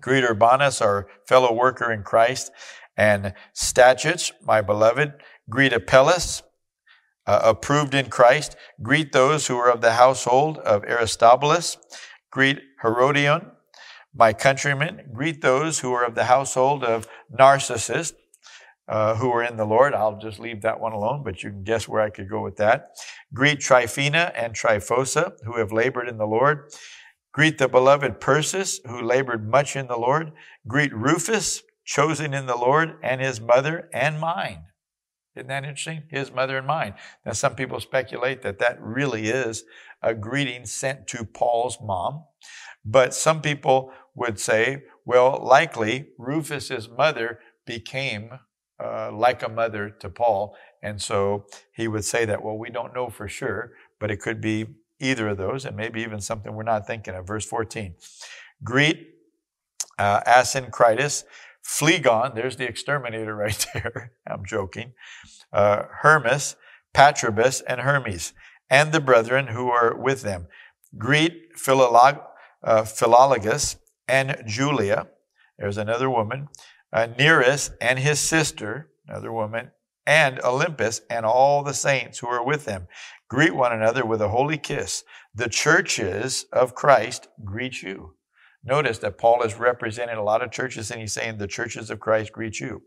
Greet 0.00 0.24
Urbanus, 0.24 0.80
our 0.80 1.08
fellow 1.26 1.52
worker 1.52 1.92
in 1.92 2.04
Christ, 2.04 2.52
and 2.96 3.34
Stachys, 3.54 4.32
my 4.42 4.62
beloved. 4.62 5.12
Greet 5.50 5.72
Apelles, 5.72 6.42
uh, 7.26 7.40
approved 7.42 7.94
in 7.94 8.10
Christ. 8.10 8.56
Greet 8.82 9.12
those 9.12 9.46
who 9.46 9.56
are 9.56 9.70
of 9.70 9.80
the 9.80 9.92
household 9.92 10.58
of 10.58 10.84
Aristobulus. 10.84 11.76
Greet 12.30 12.60
Herodion, 12.82 13.50
my 14.14 14.32
countrymen. 14.32 15.10
Greet 15.12 15.40
those 15.40 15.80
who 15.80 15.92
are 15.92 16.04
of 16.04 16.14
the 16.14 16.24
household 16.24 16.84
of 16.84 17.06
Narcissus, 17.30 18.12
uh, 18.88 19.14
who 19.16 19.30
are 19.30 19.42
in 19.42 19.56
the 19.56 19.64
Lord. 19.64 19.94
I'll 19.94 20.18
just 20.18 20.38
leave 20.38 20.62
that 20.62 20.80
one 20.80 20.92
alone, 20.92 21.22
but 21.24 21.42
you 21.42 21.50
can 21.50 21.62
guess 21.62 21.88
where 21.88 22.02
I 22.02 22.10
could 22.10 22.28
go 22.28 22.42
with 22.42 22.56
that. 22.56 22.90
Greet 23.32 23.60
Tryphena 23.60 24.32
and 24.34 24.54
Tryphosa, 24.54 25.32
who 25.44 25.58
have 25.58 25.72
labored 25.72 26.08
in 26.08 26.18
the 26.18 26.26
Lord. 26.26 26.70
Greet 27.32 27.58
the 27.58 27.68
beloved 27.68 28.20
Persis, 28.20 28.80
who 28.86 29.00
labored 29.02 29.48
much 29.48 29.76
in 29.76 29.86
the 29.86 29.98
Lord. 29.98 30.32
Greet 30.66 30.92
Rufus, 30.94 31.62
chosen 31.84 32.34
in 32.34 32.46
the 32.46 32.56
Lord, 32.56 32.96
and 33.02 33.20
his 33.20 33.40
mother 33.40 33.88
and 33.92 34.18
mine. 34.18 34.64
Isn't 35.36 35.48
that 35.48 35.64
interesting? 35.64 36.02
His 36.10 36.32
mother 36.32 36.58
and 36.58 36.66
mine. 36.66 36.94
Now, 37.24 37.32
some 37.32 37.54
people 37.54 37.80
speculate 37.80 38.42
that 38.42 38.58
that 38.58 38.80
really 38.80 39.28
is 39.28 39.64
a 40.02 40.14
greeting 40.14 40.66
sent 40.66 41.06
to 41.08 41.24
Paul's 41.24 41.78
mom. 41.82 42.24
But 42.84 43.14
some 43.14 43.42
people 43.42 43.92
would 44.14 44.40
say, 44.40 44.84
well, 45.04 45.38
likely 45.42 46.08
Rufus's 46.18 46.88
mother 46.88 47.40
became 47.66 48.30
uh, 48.82 49.10
like 49.12 49.42
a 49.42 49.48
mother 49.48 49.90
to 49.90 50.08
Paul. 50.08 50.56
And 50.82 51.00
so 51.02 51.46
he 51.72 51.88
would 51.88 52.04
say 52.04 52.24
that, 52.24 52.42
well, 52.42 52.56
we 52.56 52.70
don't 52.70 52.94
know 52.94 53.10
for 53.10 53.28
sure, 53.28 53.72
but 53.98 54.10
it 54.10 54.20
could 54.20 54.40
be 54.40 54.66
either 55.00 55.28
of 55.28 55.36
those, 55.36 55.64
and 55.64 55.76
maybe 55.76 56.00
even 56.02 56.20
something 56.20 56.54
we're 56.54 56.62
not 56.62 56.86
thinking 56.86 57.14
of. 57.14 57.26
Verse 57.26 57.44
14 57.44 57.94
Greet 58.64 59.14
uh, 59.98 60.20
Asyncritus, 60.22 61.24
Phlegon, 61.68 62.34
there's 62.34 62.56
the 62.56 62.66
exterminator 62.66 63.36
right 63.44 63.66
there. 63.74 64.12
I'm 64.26 64.44
joking. 64.44 64.94
Uh, 65.52 65.84
Hermas, 66.00 66.56
Patrobas, 66.94 67.62
and 67.66 67.80
Hermes 67.80 68.32
and 68.70 68.92
the 68.92 69.00
brethren 69.00 69.48
who 69.48 69.70
are 69.70 69.94
with 69.96 70.22
them. 70.22 70.46
Greet 70.96 71.54
Philolog, 71.56 72.22
uh, 72.64 72.82
Philologus 72.82 73.76
and 74.06 74.42
Julia. 74.46 75.08
There's 75.58 75.78
another 75.78 76.08
woman. 76.08 76.48
Uh, 76.92 77.08
Nereus 77.18 77.70
and 77.80 77.98
his 77.98 78.18
sister, 78.18 78.90
another 79.06 79.32
woman, 79.32 79.70
and 80.06 80.38
Olympas 80.38 81.02
and 81.10 81.26
all 81.26 81.62
the 81.62 81.74
saints 81.74 82.18
who 82.18 82.28
are 82.28 82.44
with 82.44 82.64
them. 82.64 82.86
Greet 83.28 83.54
one 83.54 83.72
another 83.72 84.06
with 84.06 84.22
a 84.22 84.28
holy 84.28 84.56
kiss. 84.56 85.04
The 85.34 85.50
churches 85.50 86.46
of 86.50 86.74
Christ 86.74 87.28
greet 87.44 87.82
you. 87.82 88.14
Notice 88.64 88.98
that 88.98 89.18
Paul 89.18 89.42
is 89.42 89.54
representing 89.54 90.16
a 90.16 90.22
lot 90.22 90.42
of 90.42 90.50
churches 90.50 90.90
and 90.90 91.00
he's 91.00 91.12
saying 91.12 91.38
the 91.38 91.46
churches 91.46 91.90
of 91.90 92.00
Christ 92.00 92.32
greet 92.32 92.60
you. 92.60 92.82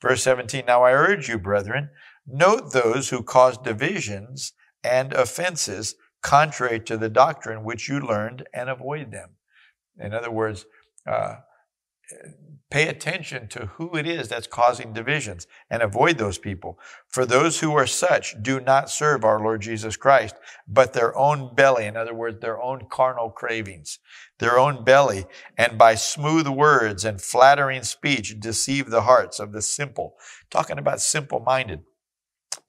Verse 0.00 0.22
17, 0.22 0.64
now 0.66 0.82
I 0.82 0.92
urge 0.92 1.28
you, 1.28 1.38
brethren, 1.38 1.90
note 2.26 2.72
those 2.72 3.10
who 3.10 3.22
cause 3.22 3.58
divisions 3.58 4.52
and 4.84 5.12
offenses 5.12 5.96
contrary 6.22 6.80
to 6.80 6.96
the 6.96 7.08
doctrine 7.08 7.64
which 7.64 7.88
you 7.88 8.00
learned 8.00 8.46
and 8.54 8.70
avoid 8.70 9.10
them. 9.10 9.30
In 9.98 10.12
other 10.12 10.30
words, 10.30 10.64
uh, 11.06 11.36
pay 12.70 12.88
attention 12.88 13.46
to 13.48 13.66
who 13.66 13.96
it 13.96 14.06
is 14.06 14.28
that's 14.28 14.46
causing 14.46 14.92
divisions 14.92 15.46
and 15.70 15.82
avoid 15.82 16.18
those 16.18 16.38
people. 16.38 16.78
For 17.08 17.24
those 17.24 17.60
who 17.60 17.74
are 17.74 17.86
such 17.86 18.42
do 18.42 18.60
not 18.60 18.90
serve 18.90 19.24
our 19.24 19.38
Lord 19.38 19.60
Jesus 19.62 19.96
Christ, 19.96 20.34
but 20.66 20.92
their 20.92 21.16
own 21.16 21.54
belly. 21.54 21.86
In 21.86 21.96
other 21.96 22.14
words, 22.14 22.40
their 22.40 22.60
own 22.60 22.86
carnal 22.90 23.30
cravings, 23.30 23.98
their 24.38 24.58
own 24.58 24.84
belly, 24.84 25.26
and 25.56 25.78
by 25.78 25.94
smooth 25.94 26.48
words 26.48 27.04
and 27.04 27.20
flattering 27.20 27.84
speech 27.84 28.38
deceive 28.40 28.90
the 28.90 29.02
hearts 29.02 29.38
of 29.38 29.52
the 29.52 29.62
simple. 29.62 30.16
Talking 30.50 30.78
about 30.78 31.00
simple 31.00 31.40
minded 31.40 31.82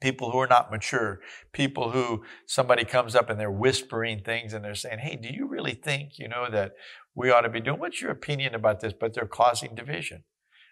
people 0.00 0.30
who 0.30 0.38
are 0.38 0.46
not 0.46 0.70
mature, 0.70 1.20
people 1.52 1.90
who 1.90 2.24
somebody 2.46 2.84
comes 2.84 3.14
up 3.14 3.30
and 3.30 3.38
they're 3.38 3.50
whispering 3.50 4.20
things 4.20 4.52
and 4.52 4.64
they're 4.64 4.74
saying, 4.74 5.00
Hey, 5.00 5.16
do 5.16 5.28
you 5.28 5.46
really 5.46 5.74
think, 5.74 6.18
you 6.18 6.28
know, 6.28 6.50
that 6.50 6.72
we 7.14 7.30
ought 7.30 7.42
to 7.42 7.48
be 7.48 7.60
doing? 7.60 7.80
What's 7.80 8.00
your 8.00 8.10
opinion 8.10 8.54
about 8.54 8.80
this? 8.80 8.92
But 8.98 9.14
they're 9.14 9.26
causing 9.26 9.74
division 9.74 10.24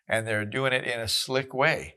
and 0.09 0.27
they're 0.27 0.45
doing 0.45 0.73
it 0.73 0.85
in 0.85 1.01
a 1.01 1.09
slick 1.09 1.53
way. 1.53 1.97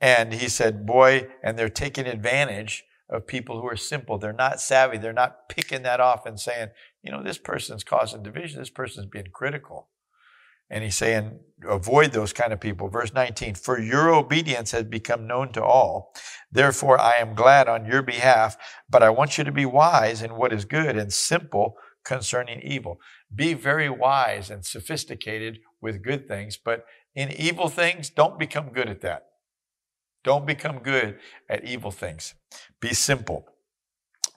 And 0.00 0.32
he 0.34 0.48
said, 0.48 0.86
Boy, 0.86 1.28
and 1.42 1.58
they're 1.58 1.68
taking 1.68 2.06
advantage 2.06 2.84
of 3.08 3.26
people 3.26 3.60
who 3.60 3.68
are 3.68 3.76
simple. 3.76 4.18
They're 4.18 4.32
not 4.32 4.60
savvy. 4.60 4.98
They're 4.98 5.12
not 5.12 5.48
picking 5.48 5.82
that 5.82 6.00
off 6.00 6.26
and 6.26 6.40
saying, 6.40 6.68
you 7.02 7.12
know, 7.12 7.22
this 7.22 7.38
person's 7.38 7.84
causing 7.84 8.22
division. 8.22 8.58
This 8.58 8.70
person's 8.70 9.06
being 9.06 9.28
critical. 9.32 9.88
And 10.68 10.82
he's 10.82 10.96
saying, 10.96 11.38
avoid 11.68 12.12
those 12.12 12.32
kind 12.32 12.52
of 12.52 12.60
people. 12.60 12.88
Verse 12.88 13.12
19, 13.12 13.54
for 13.54 13.80
your 13.80 14.12
obedience 14.12 14.72
has 14.72 14.84
become 14.84 15.26
known 15.26 15.52
to 15.52 15.62
all. 15.62 16.12
Therefore, 16.50 17.00
I 17.00 17.16
am 17.16 17.34
glad 17.34 17.68
on 17.68 17.86
your 17.86 18.02
behalf, 18.02 18.56
but 18.88 19.02
I 19.02 19.10
want 19.10 19.38
you 19.38 19.44
to 19.44 19.52
be 19.52 19.66
wise 19.66 20.22
in 20.22 20.36
what 20.36 20.52
is 20.52 20.64
good 20.64 20.96
and 20.96 21.12
simple 21.12 21.76
concerning 22.04 22.60
evil. 22.60 23.00
Be 23.34 23.54
very 23.54 23.90
wise 23.90 24.50
and 24.50 24.64
sophisticated 24.64 25.58
with 25.80 26.02
good 26.02 26.28
things, 26.28 26.56
but 26.56 26.84
in 27.14 27.30
evil 27.32 27.68
things, 27.68 28.10
don't 28.10 28.38
become 28.38 28.72
good 28.72 28.88
at 28.88 29.00
that. 29.00 29.26
Don't 30.22 30.46
become 30.46 30.80
good 30.80 31.18
at 31.48 31.64
evil 31.64 31.90
things. 31.90 32.34
Be 32.80 32.92
simple. 32.92 33.46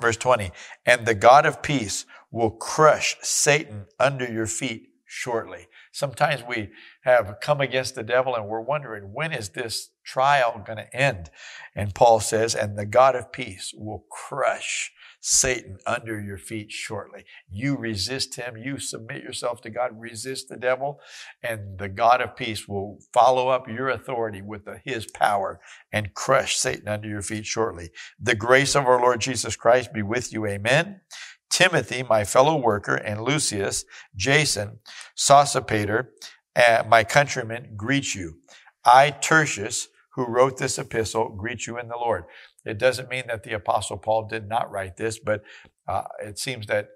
Verse 0.02 0.18
20, 0.18 0.52
and 0.86 1.06
the 1.06 1.16
God 1.16 1.46
of 1.46 1.62
peace 1.62 2.06
will 2.32 2.52
crush 2.52 3.18
Satan 3.22 3.86
under 4.00 4.32
your 4.32 4.46
feet 4.46 4.89
shortly. 5.12 5.68
Sometimes 5.92 6.44
we 6.48 6.70
have 7.02 7.38
come 7.42 7.60
against 7.60 7.96
the 7.96 8.04
devil 8.04 8.36
and 8.36 8.48
we're 8.48 8.62
wondering, 8.62 9.12
when 9.12 9.34
is 9.34 9.50
this 9.50 9.90
trial 10.06 10.62
going 10.64 10.78
to 10.78 10.96
end? 10.96 11.32
And 11.76 11.96
Paul 11.96 12.20
says, 12.20 12.54
and 12.54 12.78
the 12.78 12.86
God 12.86 13.16
of 13.16 13.32
peace 13.32 13.74
will 13.76 14.06
crush 14.12 14.92
Satan 15.20 15.78
under 15.88 16.22
your 16.22 16.38
feet 16.38 16.72
shortly. 16.72 17.26
You 17.50 17.76
resist 17.76 18.36
him, 18.36 18.56
you 18.56 18.78
submit 18.78 19.24
yourself 19.24 19.62
to 19.62 19.72
God, 19.72 20.00
resist 20.00 20.48
the 20.48 20.58
devil, 20.58 21.00
and 21.42 21.80
the 21.80 21.90
God 21.90 22.22
of 22.22 22.36
peace 22.36 22.68
will 22.68 23.00
follow 23.12 23.50
up 23.50 23.68
your 23.68 23.90
authority 23.90 24.44
with 24.44 24.66
the, 24.66 24.80
his 24.86 25.08
power 25.08 25.60
and 25.92 26.14
crush 26.14 26.56
Satan 26.56 26.88
under 26.88 27.10
your 27.10 27.24
feet 27.24 27.48
shortly. 27.48 27.90
The 28.20 28.36
grace 28.36 28.76
of 28.76 28.86
our 28.86 29.02
Lord 29.02 29.22
Jesus 29.22 29.56
Christ 29.56 29.92
be 29.92 30.04
with 30.04 30.32
you. 30.32 30.46
Amen. 30.46 31.02
Timothy, 31.50 32.04
my 32.04 32.24
fellow 32.24 32.56
worker, 32.56 32.96
and 32.96 33.22
Lucius, 33.22 33.86
Jason, 34.16 34.80
Sosipater, 35.18 36.08
uh, 36.56 36.84
my 36.88 37.04
countrymen, 37.04 37.74
greet 37.76 38.16
you. 38.16 38.40
I, 38.86 39.12
Tertius, 39.12 39.88
who 40.16 40.26
wrote 40.26 40.58
this 40.58 40.78
epistle, 40.78 41.30
greet 41.30 41.68
you 41.68 41.78
in 41.78 41.88
the 41.88 41.96
Lord. 41.96 42.26
It 42.66 42.78
doesn't 42.78 43.10
mean 43.10 43.24
that 43.28 43.44
the 43.44 43.54
Apostle 43.54 43.98
Paul 43.98 44.28
did 44.28 44.48
not 44.48 44.72
write 44.72 44.98
this, 44.98 45.20
but 45.20 45.44
uh, 45.88 46.04
it 46.22 46.38
seems 46.38 46.68
that 46.68 46.90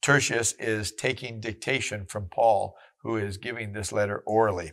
Tertius 0.00 0.52
is 0.58 0.92
taking 0.92 1.40
dictation 1.40 2.06
from 2.06 2.28
Paul, 2.30 2.76
who 3.02 3.16
is 3.16 3.36
giving 3.36 3.72
this 3.72 3.92
letter 3.92 4.22
orally. 4.26 4.72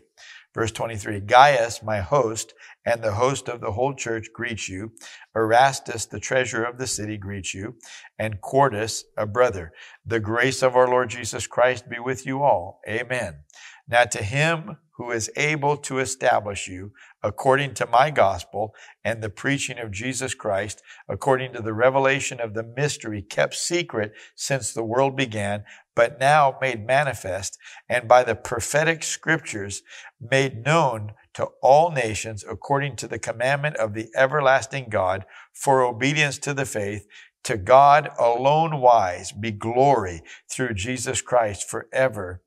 Verse 0.58 0.72
23 0.72 1.20
Gaius, 1.20 1.84
my 1.84 2.00
host, 2.00 2.56
and 2.84 3.04
the 3.04 3.12
host 3.12 3.48
of 3.48 3.62
the 3.62 3.74
whole 3.74 3.94
church 3.94 4.30
greet 4.34 4.68
you. 4.68 4.92
Erastus, 5.36 6.08
the 6.08 6.20
treasurer 6.20 6.64
of 6.64 6.80
the 6.80 6.88
city, 6.88 7.16
greets 7.16 7.54
you. 7.54 7.76
And 8.18 8.42
Quartus, 8.42 9.04
a 9.16 9.28
brother. 9.28 9.72
The 10.04 10.20
grace 10.20 10.64
of 10.64 10.76
our 10.76 10.88
Lord 10.88 11.12
Jesus 11.12 11.46
Christ 11.46 11.88
be 11.88 12.00
with 12.00 12.26
you 12.26 12.42
all. 12.42 12.82
Amen. 12.90 13.44
Now 13.88 14.06
to 14.06 14.24
him 14.24 14.78
who 14.98 15.12
is 15.12 15.30
able 15.38 15.78
to 15.78 16.00
establish 16.00 16.68
you 16.68 16.92
according 17.22 17.76
to 17.76 17.86
my 17.86 18.10
gospel 18.10 18.74
and 19.04 19.22
the 19.22 19.30
preaching 19.30 19.78
of 19.78 19.92
Jesus 19.92 20.34
Christ, 20.34 20.82
according 21.08 21.54
to 21.54 21.62
the 21.62 21.74
revelation 21.74 22.42
of 22.42 22.56
the 22.56 22.64
mystery 22.64 23.22
kept 23.22 23.54
secret 23.54 24.14
since 24.36 24.74
the 24.74 24.84
world 24.84 25.16
began, 25.16 25.66
but 25.98 26.20
now 26.20 26.56
made 26.62 26.86
manifest, 26.86 27.58
and 27.90 28.08
by 28.08 28.24
the 28.24 28.36
prophetic 28.36 29.02
scriptures 29.02 29.82
made 30.22 30.64
known 30.64 31.14
to 31.34 31.50
all 31.62 31.90
nations 31.92 32.46
according 32.48 32.96
to 32.96 33.08
the 33.08 33.18
commandment 33.18 33.76
of 33.78 33.96
the 33.96 34.08
everlasting 34.16 34.86
God 34.90 35.26
for 35.52 35.84
obedience 35.84 36.38
to 36.38 36.54
the 36.54 36.66
faith. 36.66 37.08
To 37.46 37.58
God 37.58 38.10
alone 38.20 38.80
wise 38.80 39.32
be 39.32 39.52
glory 39.52 40.22
through 40.50 40.76
Jesus 40.76 41.22
Christ 41.22 41.68
forever 41.68 42.44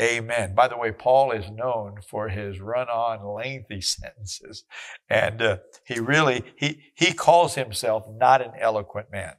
Amen. 0.00 0.54
By 0.54 0.68
the 0.68 0.78
way, 0.78 0.90
Paul 0.90 1.32
is 1.32 1.50
known 1.50 1.96
for 2.08 2.28
his 2.28 2.60
run-on 2.60 3.24
lengthy 3.24 3.80
sentences. 3.82 4.64
And 5.08 5.42
uh, 5.42 5.58
he 5.84 6.00
really, 6.00 6.42
he, 6.56 6.80
he 6.94 7.12
calls 7.12 7.54
himself 7.54 8.04
not 8.10 8.40
an 8.40 8.52
eloquent 8.58 9.12
man. 9.12 9.34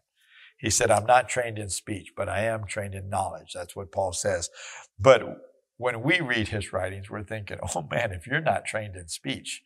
He 0.63 0.70
said, 0.70 0.89
I'm 0.89 1.05
not 1.05 1.27
trained 1.27 1.60
in 1.60 1.67
speech, 1.67 2.13
but 2.15 2.29
I 2.29 2.46
am 2.46 2.65
trained 2.65 2.96
in 2.96 3.10
knowledge. 3.10 3.51
That's 3.53 3.75
what 3.75 3.91
Paul 3.91 4.13
says. 4.13 4.50
But 4.98 5.22
when 5.75 6.01
we 6.01 6.22
read 6.22 6.48
his 6.48 6.72
writings, 6.72 7.10
we're 7.10 7.25
thinking, 7.25 7.58
oh 7.62 7.86
man, 7.91 8.13
if 8.13 8.25
you're 8.25 8.39
not 8.39 8.63
trained 8.63 8.96
in 8.96 9.10
speech, 9.10 9.62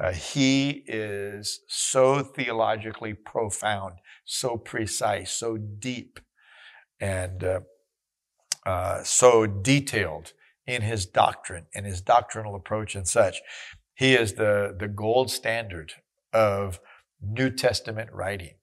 uh, 0.00 0.10
he 0.10 0.82
is 0.88 1.60
so 1.68 2.20
theologically 2.20 3.14
profound, 3.14 3.98
so 4.24 4.56
precise, 4.56 5.30
so 5.30 5.56
deep. 5.56 6.18
And 6.98 7.44
uh, 7.44 7.60
uh, 8.66 9.04
so 9.04 9.46
detailed 9.46 10.32
in 10.66 10.82
his 10.82 11.06
doctrine 11.06 11.66
and 11.76 11.86
his 11.86 12.00
doctrinal 12.00 12.56
approach 12.56 12.96
and 12.96 13.06
such. 13.06 13.40
He 13.94 14.14
is 14.14 14.32
the, 14.32 14.74
the 14.76 14.88
gold 14.88 15.30
standard 15.30 15.92
of 16.32 16.80
New 17.20 17.50
Testament 17.50 18.10
writing. 18.12 18.54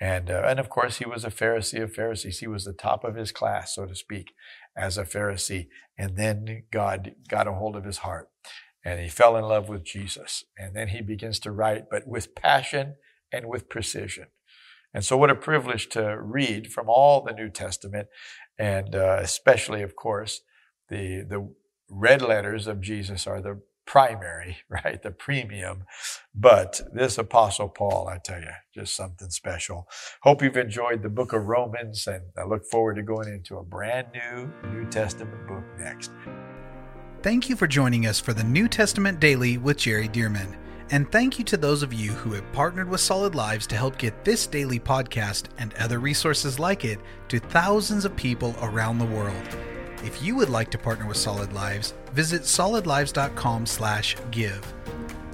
And, 0.00 0.30
uh, 0.30 0.42
and 0.46 0.58
of 0.58 0.70
course, 0.70 0.96
he 0.96 1.04
was 1.04 1.24
a 1.24 1.30
Pharisee 1.30 1.82
of 1.82 1.92
Pharisees. 1.92 2.38
He 2.38 2.46
was 2.46 2.64
the 2.64 2.72
top 2.72 3.04
of 3.04 3.16
his 3.16 3.32
class, 3.32 3.74
so 3.74 3.84
to 3.84 3.94
speak, 3.94 4.32
as 4.76 4.96
a 4.96 5.04
Pharisee. 5.04 5.68
And 5.98 6.16
then 6.16 6.64
God 6.70 7.14
got 7.28 7.46
a 7.46 7.52
hold 7.52 7.76
of 7.76 7.84
his 7.84 7.98
heart 7.98 8.30
and 8.82 8.98
he 8.98 9.08
fell 9.08 9.36
in 9.36 9.44
love 9.44 9.68
with 9.68 9.84
Jesus. 9.84 10.44
And 10.58 10.74
then 10.74 10.88
he 10.88 11.02
begins 11.02 11.38
to 11.40 11.52
write, 11.52 11.90
but 11.90 12.06
with 12.06 12.34
passion 12.34 12.94
and 13.30 13.46
with 13.46 13.68
precision. 13.68 14.28
And 14.92 15.04
so, 15.04 15.16
what 15.16 15.30
a 15.30 15.36
privilege 15.36 15.88
to 15.90 16.18
read 16.20 16.72
from 16.72 16.88
all 16.88 17.22
the 17.22 17.32
New 17.32 17.50
Testament 17.50 18.08
and 18.58 18.94
uh, 18.94 19.18
especially, 19.20 19.82
of 19.82 19.96
course, 19.96 20.42
the 20.88 21.24
the 21.28 21.48
red 21.88 22.22
letters 22.22 22.66
of 22.66 22.80
Jesus 22.80 23.26
are 23.26 23.40
the 23.40 23.60
primary, 23.90 24.58
right? 24.68 25.02
The 25.02 25.10
premium. 25.10 25.84
But 26.34 26.80
this 26.94 27.18
Apostle 27.18 27.68
Paul, 27.68 28.08
I 28.08 28.18
tell 28.18 28.40
you, 28.40 28.52
just 28.72 28.94
something 28.94 29.30
special. 29.30 29.88
Hope 30.22 30.42
you've 30.42 30.56
enjoyed 30.56 31.02
the 31.02 31.08
book 31.08 31.32
of 31.32 31.48
Romans, 31.48 32.06
and 32.06 32.22
I 32.38 32.44
look 32.44 32.64
forward 32.64 32.94
to 32.96 33.02
going 33.02 33.28
into 33.28 33.56
a 33.56 33.64
brand 33.64 34.06
new 34.14 34.50
New 34.70 34.88
Testament 34.88 35.46
book 35.48 35.64
next. 35.78 36.12
Thank 37.22 37.50
you 37.50 37.56
for 37.56 37.66
joining 37.66 38.06
us 38.06 38.20
for 38.20 38.32
the 38.32 38.44
New 38.44 38.68
Testament 38.68 39.18
Daily 39.18 39.58
with 39.58 39.76
Jerry 39.76 40.08
Dirmann. 40.08 40.56
And 40.92 41.10
thank 41.12 41.38
you 41.38 41.44
to 41.46 41.56
those 41.56 41.82
of 41.82 41.92
you 41.92 42.12
who 42.12 42.32
have 42.32 42.50
partnered 42.52 42.88
with 42.88 43.00
Solid 43.00 43.34
Lives 43.34 43.66
to 43.68 43.76
help 43.76 43.98
get 43.98 44.24
this 44.24 44.46
daily 44.46 44.80
podcast 44.80 45.46
and 45.58 45.74
other 45.74 45.98
resources 45.98 46.58
like 46.58 46.84
it 46.84 46.98
to 47.28 47.38
thousands 47.38 48.04
of 48.04 48.16
people 48.16 48.54
around 48.60 48.98
the 48.98 49.04
world. 49.06 49.56
If 50.02 50.22
you 50.22 50.34
would 50.36 50.48
like 50.48 50.70
to 50.70 50.78
partner 50.78 51.06
with 51.06 51.18
Solid 51.18 51.52
Lives, 51.52 51.92
visit 52.12 52.42
solidlives.com/give. 52.42 54.74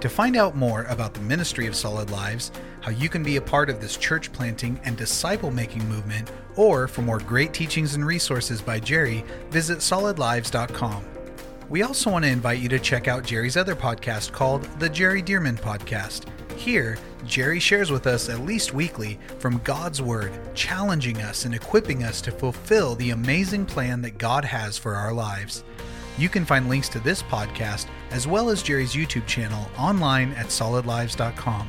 To 0.01 0.09
find 0.09 0.37
out 0.37 0.57
more 0.57 0.83
about 0.85 1.15
the 1.15 1.21
ministry 1.21 1.67
of 1.67 1.75
Solid 1.75 2.11
Lives, 2.11 2.53
how 2.81 2.91
you 2.91 3.09
can 3.09 3.23
be 3.23 3.37
a 3.37 3.41
part 3.41 3.71
of 3.71 3.81
this 3.81 3.97
church 3.97 4.31
planting 4.33 4.79
and 4.85 4.97
disciple 4.97 5.51
making 5.51 5.89
movement, 5.89 6.31
or 6.57 6.87
for 6.87 7.03
more 7.03 7.19
great 7.19 7.55
teachings 7.55 7.95
and 7.95 8.07
resources 8.07 8.61
by 8.61 8.79
Jerry, 8.79 9.25
visit 9.51 9.79
solidlives.com. 9.79 11.05
We 11.69 11.83
also 11.83 12.11
want 12.11 12.25
to 12.25 12.31
invite 12.31 12.61
you 12.61 12.69
to 12.69 12.79
check 12.79 13.09
out 13.09 13.25
Jerry's 13.25 13.57
other 13.57 13.75
podcast 13.75 14.31
called 14.33 14.69
The 14.79 14.89
Jerry 14.89 15.23
Dirmann 15.23 15.57
Podcast. 15.57 16.27
Here, 16.57 16.97
Jerry 17.27 17.61
shares 17.61 17.91
with 17.91 18.07
us 18.07 18.29
at 18.29 18.41
least 18.41 18.73
weekly 18.73 19.19
from 19.39 19.61
God's 19.63 20.01
Word, 20.01 20.33
challenging 20.55 21.19
us 21.19 21.45
and 21.45 21.55
equipping 21.55 22.03
us 22.03 22.21
to 22.23 22.33
fulfill 22.33 22.95
the 22.95 23.11
amazing 23.11 23.67
plan 23.67 24.01
that 24.03 24.19
God 24.19 24.45
has 24.45 24.79
for 24.79 24.95
our 24.95 25.13
lives. 25.13 25.65
You 26.19 26.31
can 26.31 26.47
find 26.47 26.69
links 26.69 26.89
to 26.91 26.99
this 26.99 27.23
podcast 27.23 27.87
as 28.11 28.27
well 28.27 28.49
as 28.49 28.63
Jerry's 28.63 28.95
YouTube 28.95 29.27
channel 29.27 29.69
online 29.79 30.33
at 30.33 30.47
solidlives.com. 30.47 31.69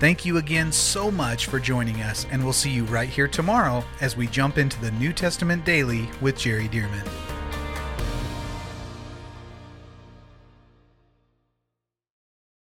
Thank 0.00 0.24
you 0.24 0.36
again 0.36 0.70
so 0.70 1.10
much 1.10 1.46
for 1.46 1.58
joining 1.58 2.02
us, 2.02 2.26
and 2.30 2.44
we'll 2.44 2.52
see 2.52 2.70
you 2.70 2.84
right 2.84 3.08
here 3.08 3.26
tomorrow 3.26 3.82
as 4.00 4.16
we 4.16 4.28
jump 4.28 4.58
into 4.58 4.80
the 4.80 4.92
New 4.92 5.12
Testament 5.12 5.64
Daily 5.64 6.08
with 6.20 6.38
Jerry 6.38 6.68
Dirmann. 6.68 7.37